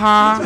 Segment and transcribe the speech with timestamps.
[0.00, 0.40] 他。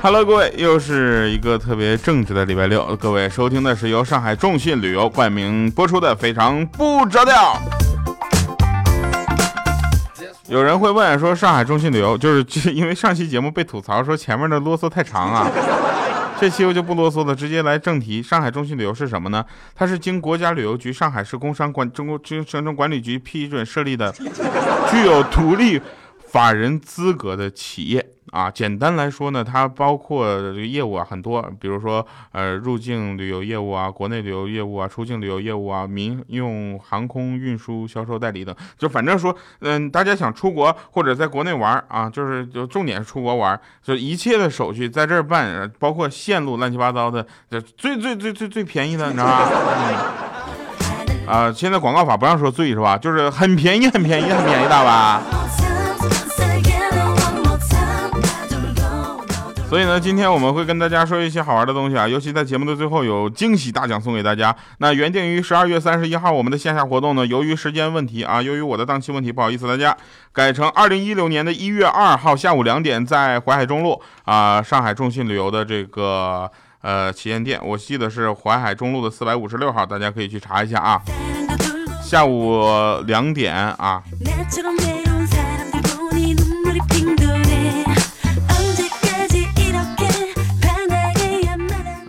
[0.00, 2.96] Hello，各位，又是一个特别正直的礼拜六。
[2.96, 7.54] 各位收听的是由上海众信旅游冠名播出的《非常不着调》。
[10.48, 15.46] 有人会问说，上海众信旅游就是就是因为上期节目被吐槽说前面的啰嗦太长啊，
[16.40, 18.22] 这期我就不啰嗦了，直接来正题。
[18.22, 19.44] 上海众信旅游是什么呢？
[19.74, 24.10] 它是经国家旅游局、上海市工商管中国行政管理局批准设立的，
[24.90, 25.78] 具有独立。
[26.32, 49.50] 法人资格的企业啊，简单来说呢，它包括这个业务啊很多，比如说呃入境旅游业务啊，国内旅游业务啊，出境旅游业务啊，民用航空运输销售代理等，就反正说，嗯，大家想出国或者在国内玩啊，就是就重点是出国玩，就一切的手续在这儿办，包括线路乱七八糟的，就最最最最最便宜的，你知道吧？
[51.28, 52.96] 啊，现在广告法不让说最是吧？
[52.96, 55.22] 就是很便宜，很便宜，很便宜，大吧？
[59.72, 64.54] 所以呢，今天我们会跟大家说一些好玩的东西啊，尤其在节目的最后有惊喜大奖送给大家。
[64.80, 69.96] 那原定于十二月三十一号我们的线下活动呢，由于时间问题啊，由于我的档期问题，不好意思大家，
[70.30, 76.50] 改成二零一六年的一月二号下午两点，在淮海中路啊，上海众信旅游的这个
[76.82, 81.00] 呃旗舰店，我记得是淮海中路的四百五十六号，大家可以去查一下啊，
[82.04, 82.62] 下午
[83.06, 84.02] 两点啊。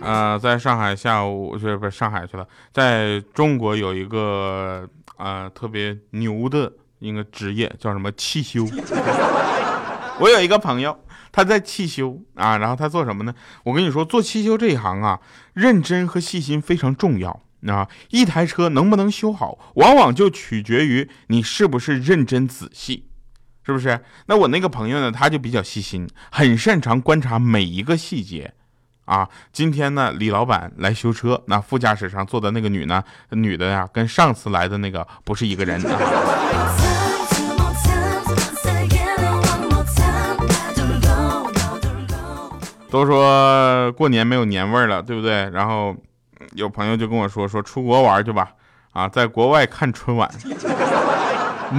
[0.04, 8.66] 呃，在上海下午是不是上海去了，在中国有一个呃特别牛的一个职业叫什么汽修。
[10.20, 10.96] 我有一个朋友，
[11.32, 13.34] 他在汽修啊，然后他做什么呢？
[13.64, 15.20] 我跟你说，做汽修这一行啊，
[15.54, 17.88] 认真和细心非常重要啊。
[18.10, 23.08] 一台车能不能修好，往往就取决于你是不是认真仔细，
[23.66, 24.04] 是不是？
[24.26, 28.54] 那我那个朋友呢，他就比较细心，很擅长观察每一个细节。
[29.04, 35.82] 啊，今天呢，李老板来修车，那副驾驶上坐的那个女呢，女的呀，跟上次来的那个不是一个人。
[42.90, 45.50] 都说过年没有年味儿了，对不对？
[45.50, 45.94] 然后
[46.52, 48.50] 有朋友就跟我说，说出国玩去吧，
[48.92, 50.30] 啊，在国外看春晚，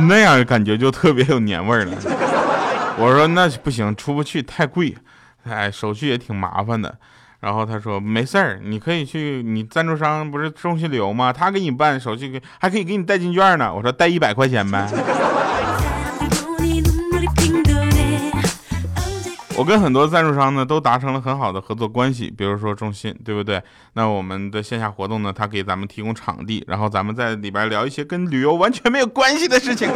[0.10, 1.94] 那样感觉就特别有年味儿了。
[2.98, 4.94] 我说那不行，出不去太贵，
[5.50, 6.98] 哎，手续也挺麻烦的。
[7.42, 11.32] 然后他说没事儿，你可以去，你赞助商不是中信旅游吗？
[11.32, 13.72] 他给你办手续，还可以给你代金券呢。
[13.74, 14.90] 我说带一百块钱呗。
[19.58, 23.62] 我跟很多赞助商呢都达成了很好的合作关系，比如说中信，对不对？
[23.94, 29.88] 那我们的线下活动呢，他给咱们提供场地，然后咱们在里边聊一些跟旅游完全没有关系的事情。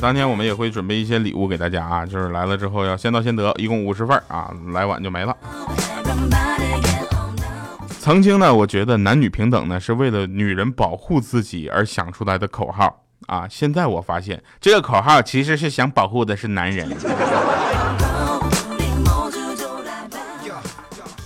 [0.00, 5.36] 当天我们也会准备一些礼物给大家啊，就是来了之后要先到先得，一共五十份啊，来晚就没了。
[7.98, 16.88] 曾经呢，我觉得男女平等呢是为了女人保护自己而想出来的口号啊，现在我发现这个口号其实是想保护的是男人。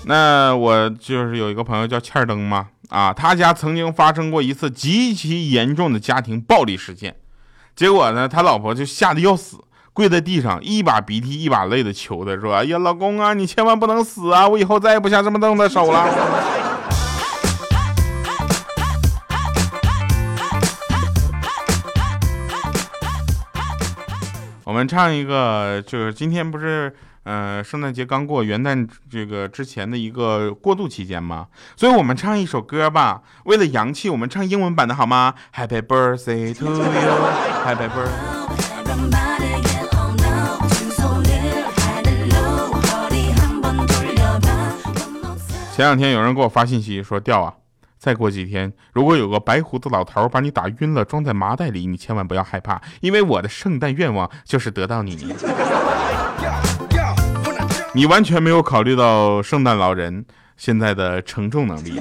[0.06, 7.15] 那我就是有一个朋友叫欠儿登嘛，啊，他家曾经发生过一次极其严重的家庭暴力事件。
[7.75, 9.56] 结果呢，他老婆就吓得要死，
[9.93, 14.47] 跪在地上，一把鼻涕一把泪的求他，说：“哎呀，老公啊，你千万不能死啊！
[14.47, 16.06] 我以后再也不下这么重的手了。”
[24.65, 26.94] 我们唱一个，就是今天不是。
[27.25, 31.47] 呃，圣诞节刚过，元旦这个之前的一个过渡期间嘛，
[31.77, 33.22] 所以我们唱一首歌吧。
[33.44, 38.42] 为了洋气，我们唱英文版的好吗？Happy birthday to you，Happy birthday。
[45.74, 47.54] 前两天有人给我发信息说，调啊，
[47.98, 55.34] 再过几天，如果有个白胡子老头把你打晕了，装在麻袋里，你千万不要害怕，因为我的圣诞愿望就是得到你。
[57.94, 60.24] 你完全没有考虑到圣诞老人
[60.56, 62.00] 现在的承重能力。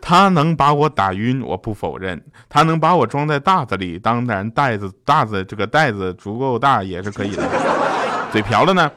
[0.00, 2.18] 他能把我打晕，我不否认；
[2.50, 7.42] 他能把我装在袋子里，当然袋子袋子这个袋子足够大也是可以的。
[8.30, 8.90] 嘴瓢了呢，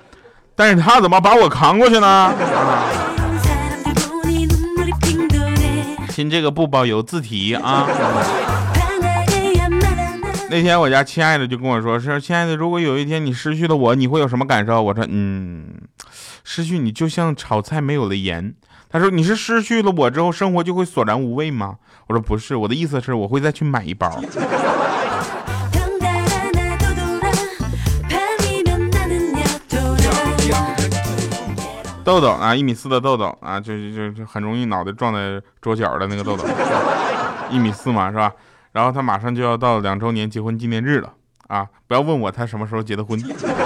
[0.53, 2.33] 但是他怎么把我扛过去呢？
[6.09, 7.87] 亲，这个不包邮自提啊。
[10.49, 15.73] 那天我家亲爱的就跟我说：“是亲爱的，如果有一天你失去了我，你会有什么感受？”我说：“嗯，
[16.45, 18.53] 失去你就像炒菜没有了盐。”
[18.89, 21.75] 他说你是失去了我之后，生活就会索然无味吗？
[22.07, 24.21] 我说不是，我的意思是我会再去买一包。
[32.05, 36.45] 豆豆啊，一米四的豆豆啊，就就就很容易脑袋撞在桌角的那个豆豆，
[37.51, 38.31] 一米四嘛，是吧？
[38.77, 41.11] 然后他马上就要到两周年结婚纪念日了
[41.47, 41.65] 啊！
[41.87, 43.19] 不要问我他什么时候结的婚，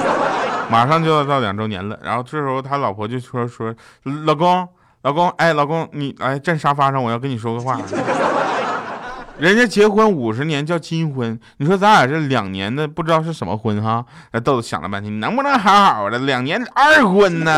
[0.71, 1.99] 马上就要到两周年了。
[2.01, 3.75] 然后这时候他老婆就说说，
[4.23, 4.65] 老公，
[5.01, 7.77] 老公，哎，老公，你来站沙发上，我要跟你说个话。
[9.37, 14.05] 人家结婚五十年叫金婚，你说咱俩这两年的不知道是什么婚哈？
[14.31, 17.51] 那豆豆想了半天，能不能好好的两年二婚呢？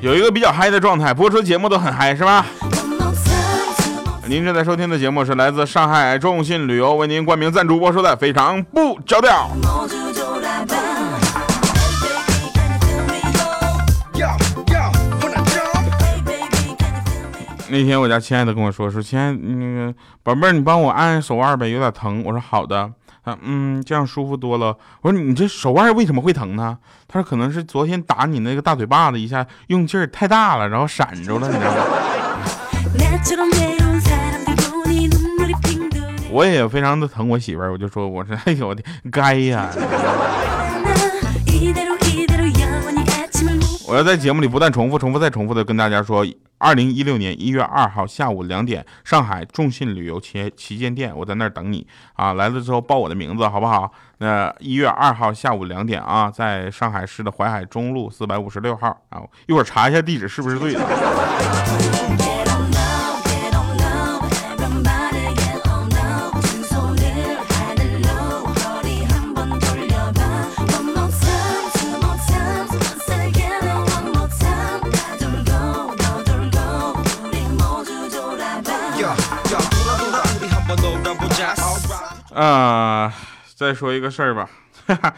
[0.00, 2.46] 有一个比较嗨的状态，播出节目都很嗨，是吧？
[4.26, 9.50] 您正在收听的节目是来自上海众信旅游为您冠名赞助播出的《非常不着调》。
[17.68, 22.22] 那天我家亲爱的跟我说说，亲爱那个宝贝儿，你帮我按手腕呗，有点疼。
[22.24, 22.90] 我说好的。
[23.30, 24.76] 啊，嗯，这样舒服多了。
[25.02, 26.78] 我说你这手腕为什么会疼呢？
[27.06, 31.84] 他说可能是昨天打你那个大嘴巴子一下用劲儿太大了，然后闪着了，你知道吗？
[36.32, 39.68] 我也非常的疼我媳妇儿，我就说我说 哎呦我的该呀。
[43.90, 46.24] 我要在节目里不断重复、重复再重复的跟大家说，
[46.58, 52.34] 二零一六年一月二号下午两点，上海众信旅游旗旗舰店，我在那儿等你啊！
[52.34, 53.90] 来了之后报我的名字，好不好？
[54.18, 62.39] 那一月二号下午两点啊，在上海市的淮海中路四百五十六号啊，一会儿查一下地址是不是对的。
[82.34, 83.12] 啊，
[83.54, 84.48] 再说一个事儿吧。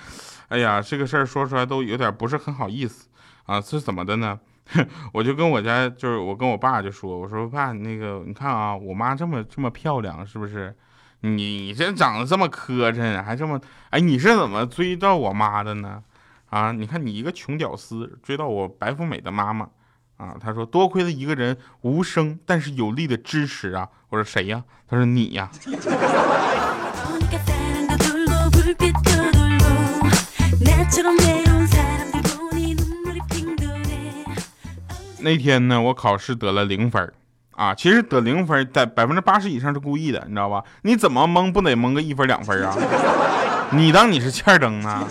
[0.49, 3.09] 哎呀，这个事儿说出来都有点不是很好意思
[3.45, 3.61] 啊。
[3.61, 4.39] 是怎么的呢？
[5.13, 10.75] 我就跟我家，就是我跟我爸就说，我说爸，那个你看啊，我妈这么这么漂亮，是不是？
[11.21, 13.61] 你这长得这么磕碜，还这么……
[13.91, 16.03] 哎，你是怎么追到我妈的呢？
[16.51, 19.69] 啊，你看你一个穷屌丝追到我白富美的妈妈
[20.17, 20.37] 啊？
[20.41, 23.89] 他说多亏了一个人无声但是有力的支持啊。
[24.09, 24.65] 我说谁呀？
[24.89, 25.51] 他说你呀。
[35.21, 37.13] 那天呢，我考试得了零分
[37.53, 37.75] 啊。
[37.75, 40.63] 其实得零分，在百分之八十以上是故意的，你知道吧？
[40.83, 42.77] 你怎么蒙不得蒙个一分两分啊？
[43.73, 45.07] 你当你是欠灯呢，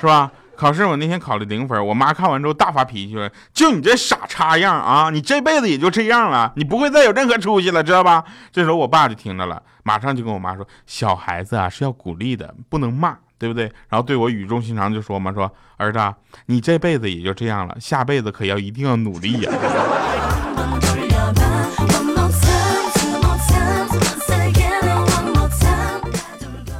[0.00, 0.30] 是吧？
[0.54, 15.98] 考试我那天考了零分，我妈看完之后大发脾气了：“就你这傻叉样啊，你这辈子也就这样了，你不会再有任何出息了，知道吧？”这时候我爸就听着了，马上就跟我妈说：“小孩子啊是要鼓励的，不能骂，对不对？”然后对我语重心长就说嘛：“说儿子，
[16.46, 19.52] 你这辈子也就这样了，下辈子可要一定要努力呀。”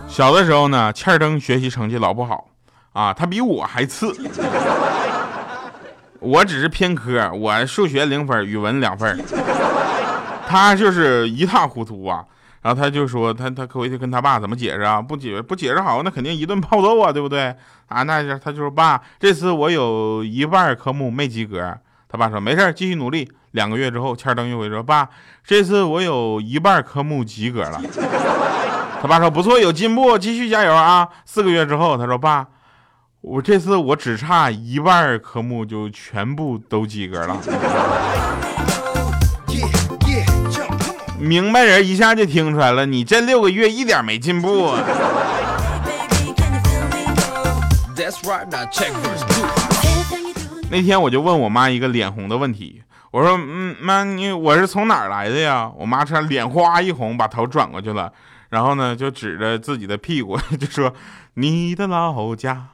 [0.09, 2.49] 小的时候呢，欠灯学习成绩老不好。
[2.95, 4.16] 啊，他比我还次，
[6.19, 9.23] 我只是偏科，我数学零分，语文两分，
[10.49, 12.25] 他就是一塌糊涂啊。
[12.66, 15.00] 然后他就说，他他回去跟他爸怎么解释啊？
[15.00, 17.54] 不解不解释好，那肯定一顿暴揍啊，对不对？
[17.87, 21.78] 啊，那就他就说爸，这次我有一半科目没及格。
[22.08, 23.30] 他爸说没事继续努力。
[23.52, 25.08] 两个月之后，千灯又回说爸，
[25.44, 27.80] 这次我有一半科目及格了。
[29.00, 31.08] 他爸说不错，有进步，继续加油啊。
[31.25, 32.49] 四个月之后，他说爸。
[33.20, 37.37] 我这次我只差一半科目就全部都及格了，
[41.18, 44.75] 明白人一下就听出来了，你这六个月一点没进步。
[50.70, 58.12] 那天我就问我妈一个脸红的问题，我说：“嗯，妈，你我是从哪儿来的呀？”我妈突然脸哗一红，把头转过去了，
[58.50, 60.92] 然后呢就指着自己的屁股就说
[61.35, 62.68] ：“你的老家。”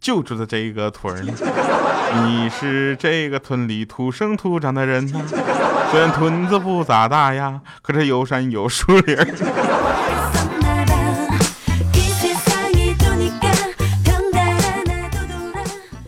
[0.00, 1.22] 就住在这个屯儿，
[2.24, 5.20] 你是这个屯里土生土长的人呐。
[5.90, 9.16] 虽然屯子不咋大呀，可是有山有树林。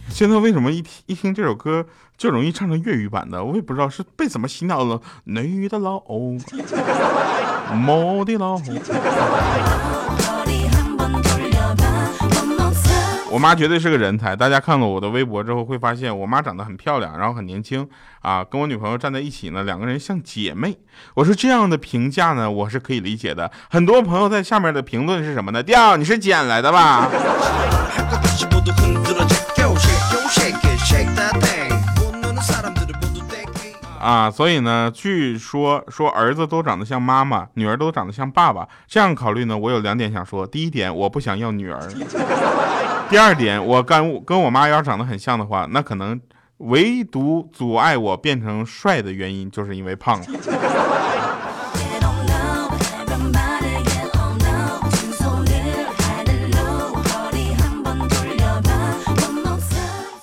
[0.09, 1.87] 现在为什么一听一听这首歌
[2.19, 3.43] 就容易唱成粤语版的？
[3.43, 5.01] 我也不知道是被怎么洗脑了。
[5.25, 6.37] 女的老欧，
[7.75, 8.61] 母的老。
[13.31, 14.35] 我妈绝对是个人才。
[14.35, 17.89] 大家看了我的微博之后会发现，我妈长得很漂亮，然后很年轻
[18.23, 20.77] 啊，跟我女朋友站在一起呢，两个人像姐妹。
[21.15, 23.51] 我说这样的评价呢，我是可以理解的。
[23.71, 25.63] 很多朋友在下面的评论是什么呢？
[25.63, 27.09] 调，你是捡来的吧？
[34.01, 38.67] 啊，所以呢，据说说儿子都长得像妈妈，女儿都长得像爸爸。
[38.89, 40.47] 这样考虑呢，我有两点想说。
[40.47, 41.79] 第一点，我不想要女儿；
[43.11, 46.21] 第二点，我跟跟我妈要长得很像的话，那可能
[46.59, 50.23] 唯独阻碍我变成帅的原因，就是因为胖。
[50.23, 50.33] 星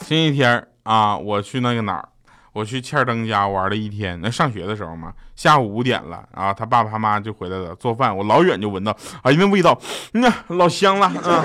[0.07, 2.07] 期天啊，我去那个哪儿。
[2.53, 9.79] 我去欠儿登家玩了一天，那上学的时候嘛，下午五点了啊，他爸爸他妈就回来了，做饭，我老远就闻到，哎呀，那味道，
[10.13, 11.43] 嗯，老香了啊。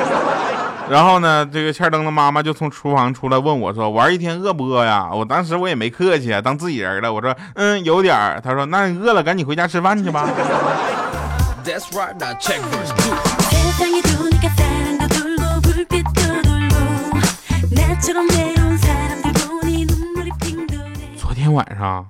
[0.93, 5.09] 然后呢，这个欠灯的妈妈就从厨房出来问我说，玩一天饿不饿呀？
[5.11, 8.39] 我当时我也没客气，当自己人了，我说，嗯，有点儿。
[8.45, 10.29] 他说，那你饿了，赶紧回家吃饭去吧。
[21.17, 22.07] 昨天晚上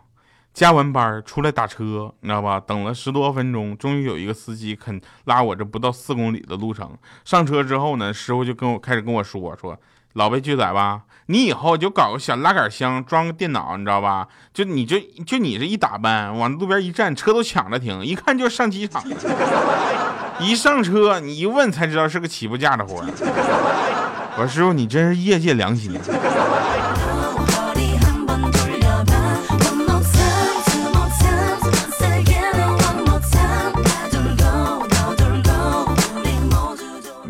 [0.54, 2.60] 加完班出来打车，你知道吧？
[2.60, 6.90] 等了十多分钟，终于有一个司机肯拉我这不到四公里的路程。
[7.24, 9.78] 上车之后呢，师傅就跟我开始跟我说说，
[10.12, 14.28] 老被拒载吧，你以后就搞个小拉杆箱，装个电脑，你知道吧？
[14.52, 19.02] 就你就就你这一打扮，往路边一站，车都抢着停，一看就上机场。
[20.38, 22.96] 一上车，你一问才知道是个起步价的活。
[24.34, 25.92] 我说师傅，你真是业界良心。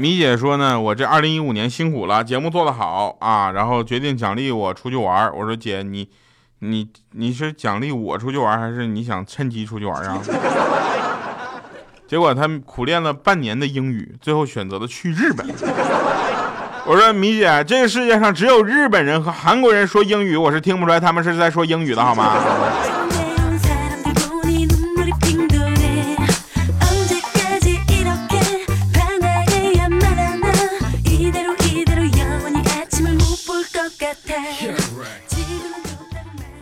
[0.02, 5.32] 米姐说呢，我这二零一五年辛苦了，节目做得好啊，然后决定奖励我出去玩。
[5.32, 6.08] 我说姐，你，
[6.58, 10.18] 你你是奖励我出去玩，还是你想趁机出去玩啊？
[12.08, 15.46] 结果他苦练了半年的英语，最后选择了去日本。
[16.84, 22.34] 我说米姐，这个世界上只有日本人和韩国人说英语，我是听不出来他们是在说英语的好吗？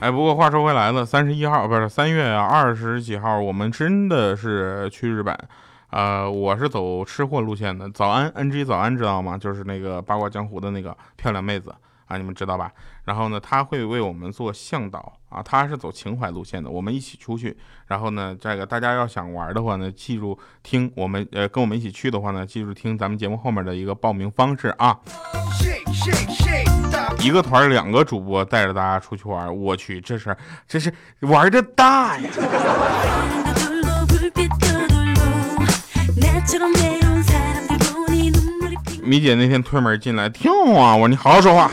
[0.01, 5.37] 哎，不过话说回来了，三十一号不是三月二十几号，我们真的是去日本。
[5.91, 7.91] 呃，我是走吃货路线的。
[7.91, 9.37] 早安，NG 早安，知道吗？
[9.37, 11.75] 就是那个八卦江湖的那个漂亮妹子
[12.07, 12.73] 啊，你们知道吧？
[13.05, 16.71] 然后呢，她会为我们做向导啊，她是走情怀路线的。
[16.71, 17.57] 我们一起出去，
[17.89, 24.99] 然后呢，这个大家要想玩的话呢，记住听我们呃跟我们一起去的话呢，记住听咱们节目后面的一个报名方式啊。
[27.23, 30.35] 一个团两个主播带着大家出去玩，我去，这是
[30.67, 32.31] 这是玩的大呀！
[39.03, 40.97] 米姐那天推门进来，跳啊！
[40.97, 41.71] 我说你好好说话。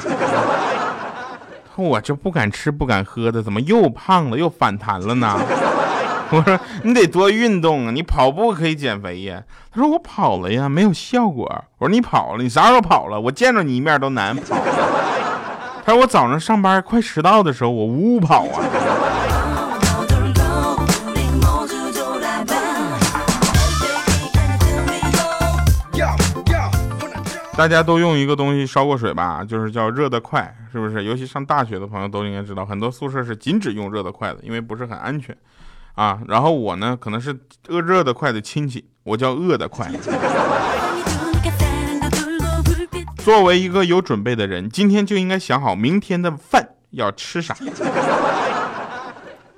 [1.75, 5.39] 我这不敢吃不敢喝的，怎么又胖了又反弹了呢？
[6.30, 9.44] 我说你得多运动啊，你跑步可以减肥呀。
[9.72, 11.46] 他说我跑了呀，没有效果。
[11.77, 13.22] 我说你跑了，你啥时候跑了？
[13.22, 14.58] 我见着你一面都难跑。
[15.88, 18.60] 还有我早上上班快迟到的时候，我呜呜跑啊。
[27.56, 31.06] 大家都用一个东西烧过水吧，就是叫热得快，是不是？
[31.06, 35.34] 尤其上大学的朋友都应该知道，很多宿舍是禁止用热得快的，因为不是很安全
[35.96, 36.20] 啊。
[36.27, 37.34] 然后我呢，可能是
[37.70, 39.89] 饿热得快的亲戚，我叫饿得快。
[43.27, 47.53] 作为一个有准备的人，今天就应该想好明天的饭要吃啥，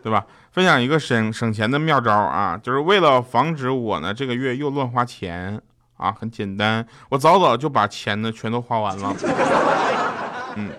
[0.02, 0.26] 对吧？
[0.52, 5.62] 分享一个省省钱的妙招啊，就是为了防止我呢这个月又乱花钱
[5.98, 9.16] 啊，很简单，我早早就把钱呢全都花完了。
[10.56, 10.72] 嗯，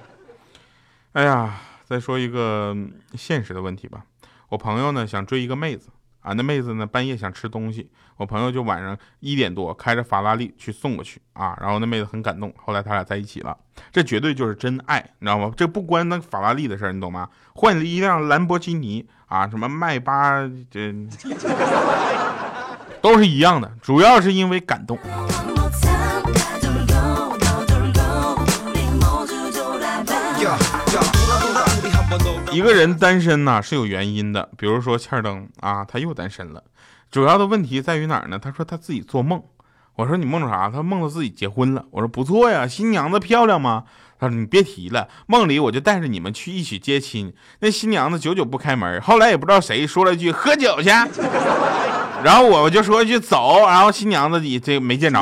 [1.13, 2.77] 哎呀，再说一个
[3.15, 4.03] 现实的问题吧，
[4.49, 5.91] 我朋友呢想追一个妹子。
[6.21, 6.87] 啊，那妹子呢？
[6.87, 11.57] 半夜想吃东西，我朋友就晚上一点多开着法拉利去送过去啊。
[11.61, 13.57] 然后那妹子很感动，后来他俩在一起了。
[13.91, 15.53] 这绝对就是真爱，你知道吗？
[15.57, 17.29] 这不关那法拉利的事儿，你懂吗？
[17.55, 20.93] 换了一辆兰博基尼啊，什么迈巴，这
[23.01, 24.99] 都是一样的，主要是因为感动。
[32.61, 36.63] 一个人单身呢是有原因的，比如说欠儿登啊，他又单身了，
[37.11, 38.39] 主要的问题在于哪儿呢？
[38.39, 39.43] 他说他自己做梦
[39.97, 40.69] 我说你梦着啥？
[40.69, 41.87] 他梦到自己结婚了。
[41.91, 43.85] 我说不错呀，新娘子漂亮吗？
[44.19, 50.91] 他说你别提了，梦里我就带着你们去一起接亲，那新娘子久久不开门，后来也不知道谁说了一句喝酒去，
[52.23, 55.19] 然后我就说一句走，然后新娘子也这没见着。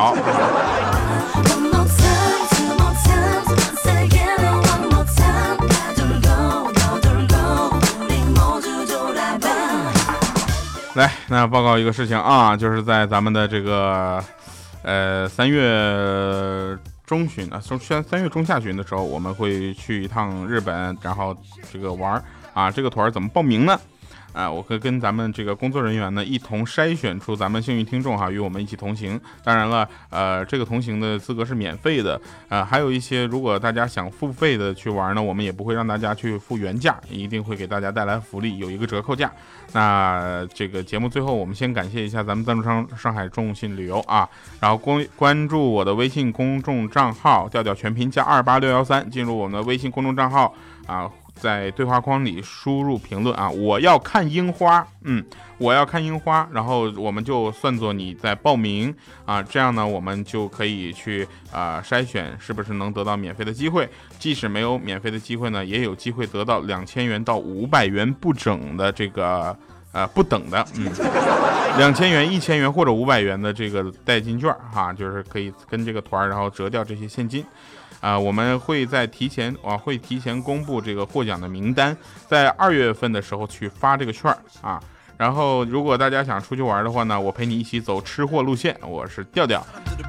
[10.99, 14.21] 来，那报告一个事情啊，就是在咱们的这个，
[14.83, 16.77] 呃，三月
[17.07, 21.37] 中旬啊，中三三月中下旬的时候，我们会去一趟日本，然后
[21.73, 22.21] 这个玩
[22.53, 23.79] 啊，这个团怎么报名呢？
[24.39, 29.21] 啊，我会跟咱们这个工作人员呢一同筛选出咱们幸运听众哈，与我们一起同行。
[29.43, 32.21] 当然了，呃，这个同行的资格是免费的。
[32.49, 39.29] 呃，还有一些如果大家想付费的去玩呢，我们也不会让大家去付原价，一定会给大家带来福利，有一个折扣价。
[39.73, 44.29] 那这个节目最后，我们先感谢一下咱们赞助商上海众信旅游啊，
[44.61, 50.55] 然后关关注我的微信公众账号调调全拼加二八六幺三，进入我们的微信公众账号
[50.87, 51.11] 啊。
[51.41, 55.25] 在对话框里输入评论啊，我要看樱花，嗯，
[55.57, 69.57] 我要看樱花，然后我们就算作你在报名啊，这样呢，我们就可以去啊筛选是不是能得到免费的机会，即使没有免费的机会呢，也有机会得到两千元到五百元不整的这个
[69.93, 70.91] 呃不等的，嗯，
[71.79, 77.45] 两千元、一千元或者五百元的这个代金券哈，就是可以跟这个团然后折掉这些现金。
[78.01, 84.81] 啊，我们会在提前啊，会提前公布这个获奖的名单，在二月份的时候去发这个券儿啊。
[85.19, 88.79] 然后，如果大家想出去玩的话呢，我陪你一起走吃货路线。
[88.87, 89.61] 我是调调，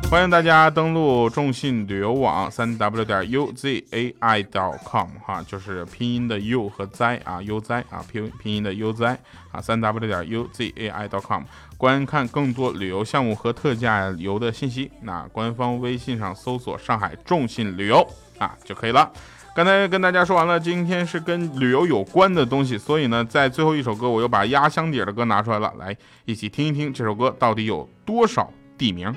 [0.08, 4.46] 欢迎大家登录众信旅游网三 w 点 uzai
[4.86, 9.04] com 哈，就是拼音的 u 和 z 啊，u z 啊，拼拼音的 u z
[9.52, 11.42] 啊，三 w 点 uzai com，
[11.76, 14.92] 观看更多旅游项目和特价游的信息。
[15.02, 19.12] 那官方微信上搜索上海众信旅游啊就可以了。
[19.56, 29.14] 刚才跟大家说完了，今天是跟旅游有关的东西，所以呢，在最后一首歌，我又把压箱底的歌拿出来了，来一起听一听这首歌到底有多少地名。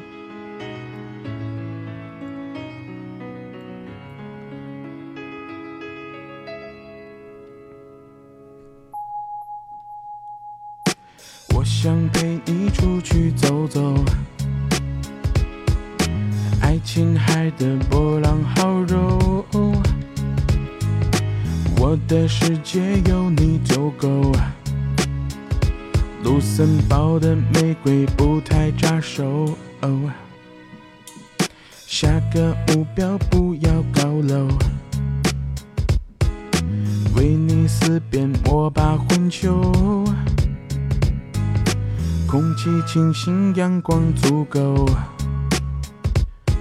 [11.54, 13.94] 我想陪你出去走走，
[16.60, 19.21] 爱琴海的波浪好柔。
[21.92, 24.32] 我的世界有你就够，
[26.24, 29.54] 卢森堡的玫瑰不太扎手。
[31.86, 34.48] 下个目标不要高楼，
[37.14, 39.60] 威尼斯边莫巴混球，
[42.26, 44.88] 空气清新，阳光足够。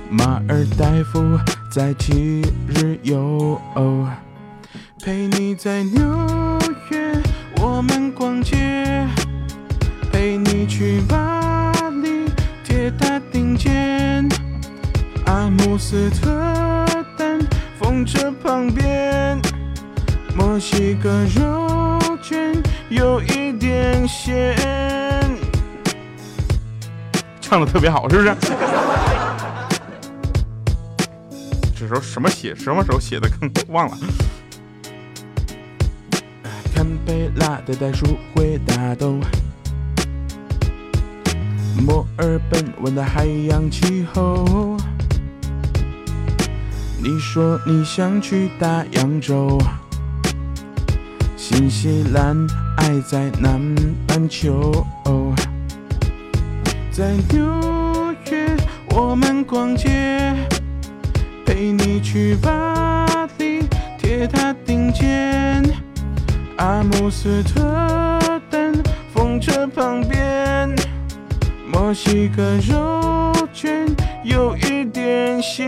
[0.10, 1.22] 马尔代夫
[1.74, 3.58] 在七日游。
[5.04, 6.60] 陪你在纽
[6.92, 7.12] 约，
[7.60, 8.56] 我们逛街；
[10.12, 11.72] 陪你去巴
[12.04, 12.30] 黎
[12.64, 14.30] 铁塔顶尖，
[15.26, 16.86] 阿姆斯特
[17.18, 17.40] 丹
[17.80, 19.42] 风车旁边，
[20.36, 24.56] 墨西哥肉卷有一点咸。
[27.42, 28.36] 唱的特别好，是不是？
[31.76, 32.54] 这时候什么写？
[32.54, 33.28] 什么时候写的？
[33.28, 33.98] 更忘了。
[37.06, 39.20] 贝拉的袋鼠会打斗，
[41.86, 44.78] 墨尔本温的海洋气候。
[47.04, 49.58] 你说你想去大洋洲，
[51.36, 52.38] 新西兰
[52.78, 53.60] 爱在南
[54.08, 54.86] 半球。
[56.92, 58.56] 在纽约
[58.90, 60.36] 我们逛街，
[61.46, 63.08] 陪你去巴
[63.40, 63.66] 黎
[63.98, 65.81] 铁塔顶尖。
[66.62, 67.60] 阿姆斯特
[68.48, 68.72] 丹
[69.12, 70.70] 风车旁边，
[71.68, 73.88] 墨西哥肉卷
[74.24, 75.68] 有一点咸。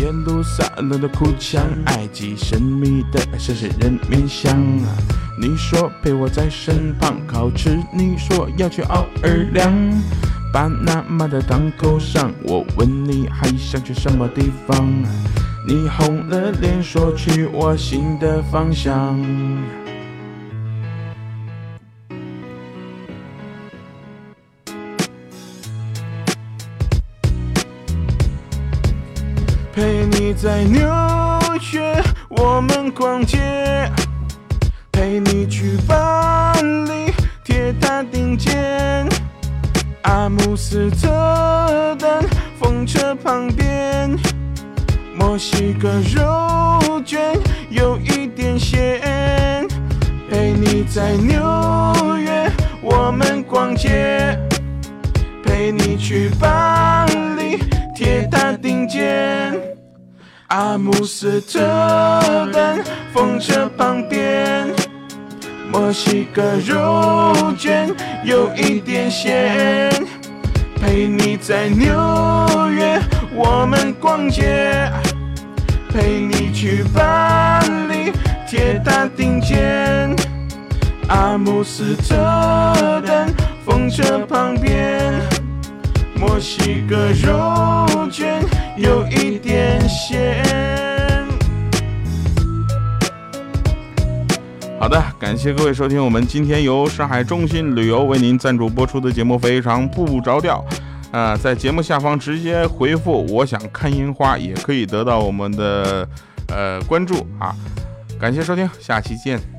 [0.00, 4.60] 耶路撒冷的哭腔，埃及神秘的神圣人面像。
[5.40, 9.72] 你说陪我在身旁烤翅，你说要去奥尔良，
[10.52, 14.84] 巴拿马的港口上，我问你还想去什么地方？
[15.66, 19.18] 你红了脸，说去我心的方向。
[29.72, 30.86] 陪你在纽
[31.72, 33.38] 约，我们逛街；
[34.92, 37.10] 陪你去巴黎
[37.42, 39.08] 铁塔顶尖，
[40.02, 42.22] 阿姆斯特丹
[42.60, 44.14] 风车旁边，
[45.34, 47.20] 墨西哥肉卷
[47.68, 49.66] 有一点咸，
[50.30, 51.34] 陪你在纽
[52.16, 52.48] 约
[52.80, 54.38] 我们逛街，
[55.42, 57.04] 陪你去巴
[57.36, 57.58] 黎
[57.96, 59.52] 铁塔顶尖，
[60.46, 61.58] 阿姆斯特
[62.52, 62.78] 丹
[63.12, 64.72] 风车旁边。
[65.68, 67.92] 墨西哥肉卷
[68.22, 69.90] 有一点咸，
[70.80, 71.90] 陪你在纽
[72.70, 73.00] 约
[73.34, 74.88] 我们逛街，
[75.94, 78.10] 陪你去巴黎
[78.48, 80.12] 铁塔顶尖，
[81.06, 83.32] 阿姆斯特丹
[83.64, 85.22] 风车旁边，
[86.16, 88.42] 墨西哥肉卷
[88.76, 90.42] 有一点咸。
[94.80, 100.64] 好的，感谢各位收听我们今天由上海中心旅游为您赞助播出的节目，非常不着调。
[101.14, 106.08] 啊，在节目下方直接回复“我想看樱花”，也可以得到我们的
[106.48, 107.54] 呃关注啊。
[108.18, 109.53] 感谢收听，下期见。